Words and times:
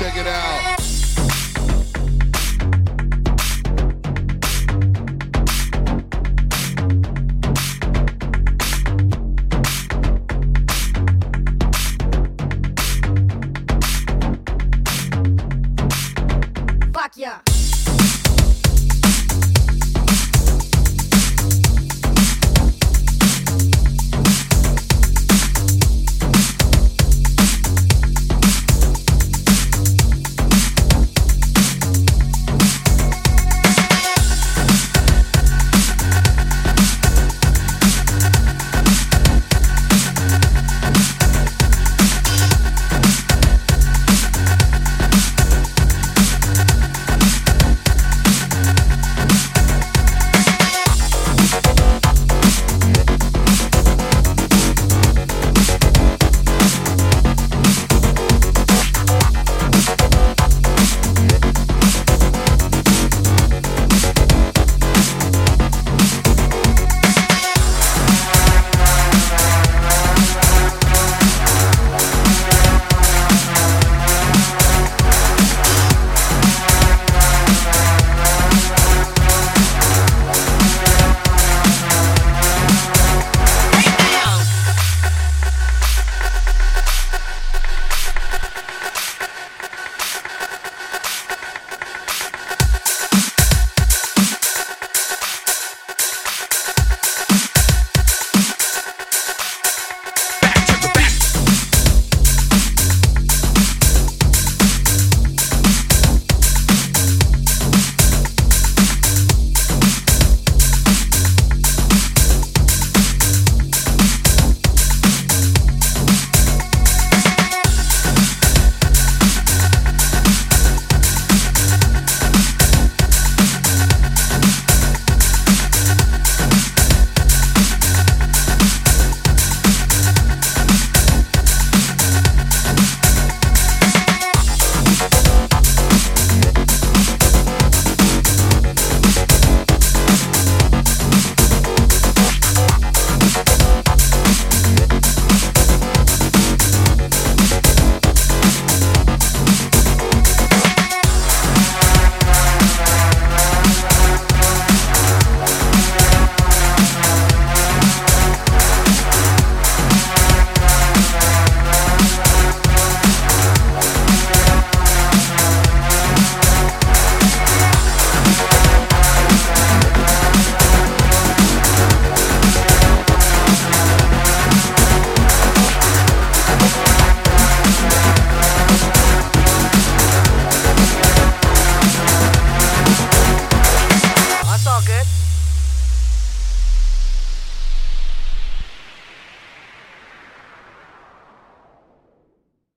Check 0.00 0.16
it 0.16 0.26
out. 0.26 0.80
Fuck 16.94 17.16
yeah. 17.16 17.59